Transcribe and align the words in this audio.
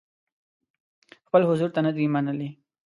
خپل 1.27 1.41
حضور 1.49 1.69
ته 1.75 1.79
نه 1.85 1.91
دي 1.95 2.05
منلي. 2.13 2.49